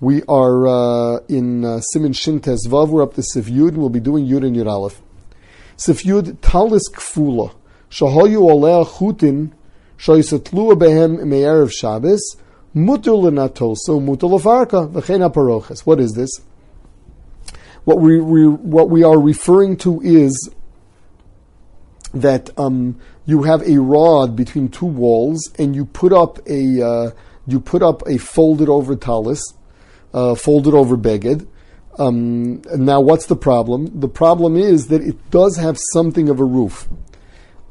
[0.00, 2.88] We are uh, in uh, Siman Shintes Vav.
[2.88, 5.00] We're up to Sif Yud, and we'll be doing Yud and Yud Aleph.
[5.76, 7.54] Sif Yud Talis Kfula.
[7.90, 9.52] Shahoyu Oleh Chutin
[9.96, 12.36] Shoysatlua Behem Me'erev Shabbos
[12.74, 15.86] Mutul Lenatoso Mutul Lefarka V'chein Paroches.
[15.86, 16.40] What is this?
[17.84, 20.50] What we, we, what we are referring to is
[22.12, 27.10] that um, you have a rod between two walls, and you put up a uh,
[27.46, 29.42] you put up a folded over talis,
[30.14, 31.46] uh, folded over beged.
[31.98, 34.00] Um, now, what's the problem?
[34.00, 36.88] The problem is that it does have something of a roof.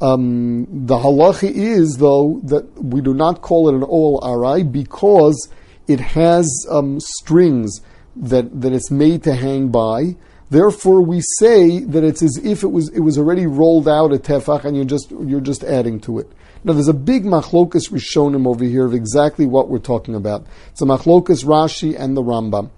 [0.01, 5.49] Um, the halacha is, though, that we do not call it an ohel arai because
[5.87, 7.81] it has um, strings
[8.15, 10.15] that, that it's made to hang by.
[10.53, 14.17] Therefore, we say that it's as if it was it was already rolled out a
[14.17, 16.31] tefach, and you're just you're just adding to it.
[16.63, 20.45] Now, there's a big machlokas rishonim over here of exactly what we're talking about.
[20.69, 22.69] It's a machlokas Rashi and the Rambam.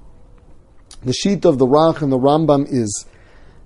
[1.03, 3.05] The sheet of the Rach and the Rambam is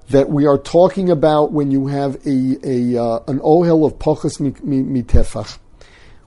[0.09, 4.39] that we are talking about when you have a, a uh, an ohel of pachas
[4.39, 5.59] mitefach,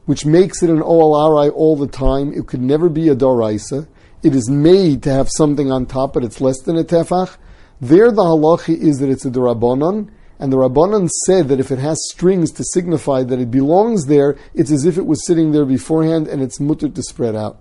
[0.05, 2.33] which makes it an ohel arai all the time.
[2.33, 3.89] It could never be a doraisa.
[4.23, 7.39] It is made to have something on top, but it's less than a tefach.
[7.83, 11.81] There, the halacha is that it's a derabanan, and the rabbanan said that if it
[11.81, 15.65] has strings to signify that it belongs there, it's as if it was sitting there
[15.65, 17.61] beforehand, and it's mutter to spread out.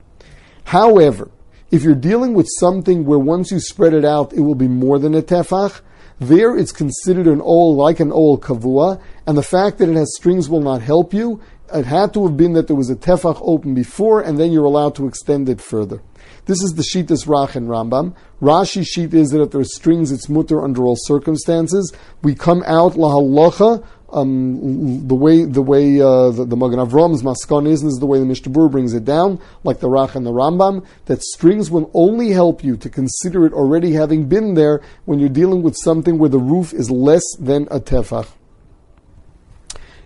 [0.66, 1.32] However,
[1.72, 5.00] if you're dealing with something where once you spread it out, it will be more
[5.00, 5.82] than a tefach,
[6.20, 10.16] there it's considered an ohel like an ohel kavua, and the fact that it has
[10.16, 11.42] strings will not help you.
[11.74, 14.66] It had to have been that there was a tefach open before, and then you're
[14.66, 16.02] allowed to extend it further.
[16.46, 18.16] This is the Shitas Rach and Rambam.
[18.42, 21.94] Rashi sheet is that if there are strings, it's mutter under all circumstances.
[22.24, 23.86] We come out lahalacha.
[24.14, 28.20] Um, the way the way uh, the, the Magen Avram's Maskon is, is the way
[28.20, 32.32] the Mishnah brings it down, like the Rach and the Rambam, that strings will only
[32.32, 36.28] help you to consider it already having been there when you're dealing with something where
[36.30, 38.28] the roof is less than a tefach.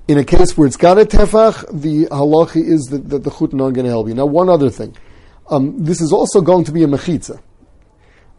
[0.07, 3.59] In a case where it's got a tefach, the halachi is that, that the chutin
[3.59, 4.13] aren't going to help you.
[4.13, 4.95] Now, one other thing.
[5.49, 7.41] Um, this is also going to be a mechitza.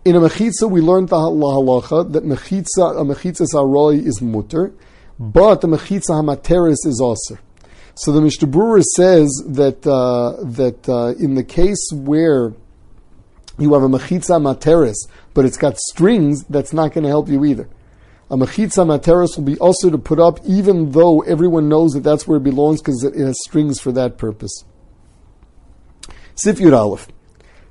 [0.05, 4.73] In a mechitza, we learned the halacha that mechitza, a mechitza saroi is mutter,
[5.19, 7.37] but the mechitza hamateris is also.
[7.97, 12.53] So the Mishnah Berurah says that uh, that uh, in the case where
[13.59, 17.45] you have a mechitza materis, but it's got strings, that's not going to help you
[17.45, 17.69] either.
[18.29, 22.27] A mechitza materis will be also to put up, even though everyone knows that that's
[22.27, 24.65] where it belongs because it has strings for that purpose.
[26.35, 27.09] Sif Yud Aleph.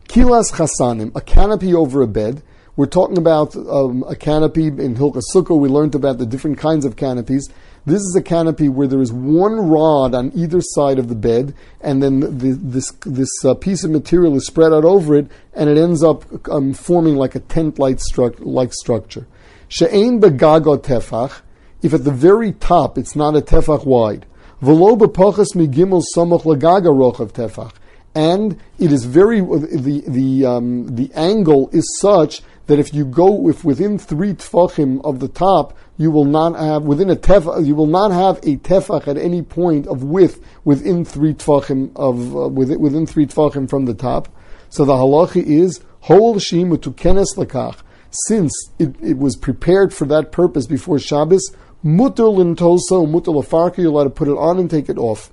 [0.08, 2.42] Kilas Chasanim, a canopy over a bed.
[2.78, 5.58] We're talking about um, a canopy in Hilchas Sukkah.
[5.58, 7.50] We learned about the different kinds of canopies.
[7.86, 11.54] This is a canopy where there is one rod on either side of the bed,
[11.82, 15.70] and then the, this this uh, piece of material is spread out over it, and
[15.70, 19.28] it ends up um, forming like a tent-like stru- like structure.
[19.68, 21.42] She'ein begago tefach.
[21.81, 24.26] If at the very top it's not a tefach wide,
[24.62, 27.74] v'lo b'pachas migimel samach lagaga rochav tefach
[28.16, 33.50] and it is very the the um, the angle is such that if you go
[33.50, 37.75] if within three tefachim of the top, you will not have within a tefach you
[37.75, 42.48] will not have a tefach at any point of width within three tefachim of uh,
[42.48, 44.30] within, within three tefachim from the top.
[44.70, 47.81] So the halacha is hol shimu to kenes lakach.
[48.28, 51.52] Since it, it was prepared for that purpose before Shabbos,
[51.84, 55.31] mutter lintosa mutter lafarka, you're allowed to put it on and take it off.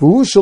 [0.00, 0.36] As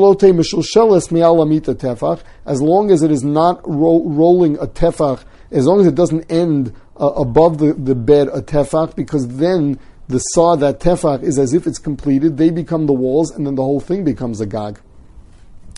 [2.63, 6.75] long as it is not ro- rolling a tefach, as long as it doesn't end
[6.99, 9.79] uh, above the, the bed a tefach, because then
[10.09, 13.55] the saw that tefach is as if it's completed, they become the walls, and then
[13.55, 14.81] the whole thing becomes a gag.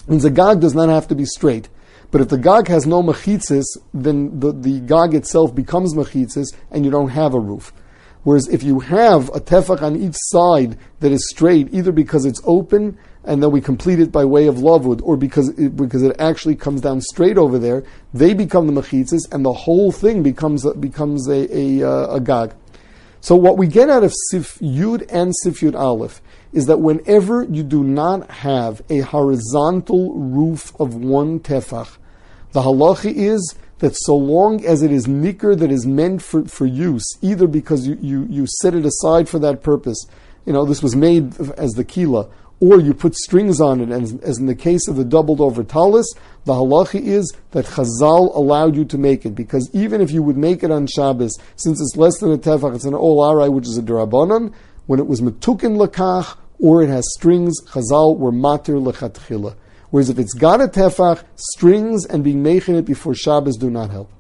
[0.06, 1.69] And the gag does not have to be straight.
[2.14, 6.84] But if the gag has no mechitzis, then the, the gag itself becomes mechitzis, and
[6.84, 7.72] you don't have a roof.
[8.22, 12.41] Whereas if you have a tefach on each side that is straight, either because it's
[12.44, 16.14] open and then we complete it by way of lavud, or because it, because it
[16.20, 17.82] actually comes down straight over there,
[18.12, 22.55] they become the mechitzas, and the whole thing becomes becomes a, a, uh, a gag.
[23.22, 26.22] So what we get out of Sif Yud and Sif Yud Aleph
[26.52, 31.96] is that whenever you do not have a horizontal roof of one tefach,
[32.55, 36.67] the halacha is that so long as it is nicker that is meant for, for
[36.67, 40.06] use, either because you, you, you set it aside for that purpose,
[40.47, 42.29] you know, this was made as the kila,
[42.61, 45.65] or you put strings on it, and as in the case of the doubled over
[45.65, 46.06] talis,
[46.45, 50.37] the halacha is that Chazal allowed you to make it, because even if you would
[50.37, 53.67] make it on Shabbos, since it's less than a tefach, it's an ohel arai, which
[53.67, 54.55] is a derabanan,
[54.87, 59.56] when it was metukin lakach, or it has strings, Chazal were matir lechatchila.
[59.94, 63.91] Whereas if it's got a tefach, strings and being making it before Shabbos do not
[63.91, 64.11] help.